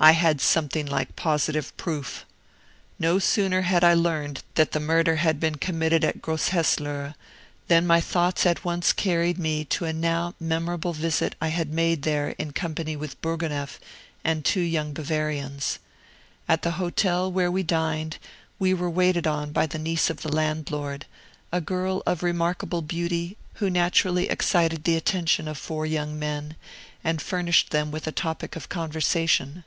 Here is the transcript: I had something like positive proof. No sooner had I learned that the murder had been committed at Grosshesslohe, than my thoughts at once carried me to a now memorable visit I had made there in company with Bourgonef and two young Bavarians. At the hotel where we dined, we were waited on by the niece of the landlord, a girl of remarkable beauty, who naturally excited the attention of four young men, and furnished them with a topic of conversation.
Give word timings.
I 0.00 0.12
had 0.18 0.40
something 0.40 0.86
like 0.86 1.14
positive 1.14 1.76
proof. 1.76 2.26
No 2.98 3.20
sooner 3.20 3.62
had 3.62 3.84
I 3.84 3.94
learned 3.94 4.42
that 4.56 4.72
the 4.72 4.80
murder 4.80 5.14
had 5.14 5.38
been 5.38 5.54
committed 5.54 6.02
at 6.02 6.20
Grosshesslohe, 6.20 7.14
than 7.68 7.86
my 7.86 8.00
thoughts 8.00 8.44
at 8.44 8.64
once 8.64 8.92
carried 8.92 9.38
me 9.38 9.64
to 9.66 9.84
a 9.84 9.92
now 9.92 10.34
memorable 10.40 10.92
visit 10.92 11.36
I 11.40 11.48
had 11.48 11.72
made 11.72 12.02
there 12.02 12.30
in 12.30 12.52
company 12.52 12.96
with 12.96 13.22
Bourgonef 13.22 13.78
and 14.24 14.44
two 14.44 14.58
young 14.60 14.92
Bavarians. 14.92 15.78
At 16.48 16.62
the 16.62 16.72
hotel 16.72 17.30
where 17.30 17.52
we 17.52 17.62
dined, 17.62 18.18
we 18.58 18.74
were 18.74 18.90
waited 18.90 19.28
on 19.28 19.52
by 19.52 19.66
the 19.66 19.78
niece 19.78 20.10
of 20.10 20.22
the 20.22 20.32
landlord, 20.34 21.06
a 21.52 21.60
girl 21.60 22.02
of 22.06 22.24
remarkable 22.24 22.82
beauty, 22.82 23.36
who 23.54 23.70
naturally 23.70 24.28
excited 24.28 24.82
the 24.82 24.96
attention 24.96 25.46
of 25.46 25.58
four 25.58 25.86
young 25.86 26.18
men, 26.18 26.56
and 27.04 27.22
furnished 27.22 27.70
them 27.70 27.92
with 27.92 28.08
a 28.08 28.12
topic 28.12 28.56
of 28.56 28.68
conversation. 28.68 29.62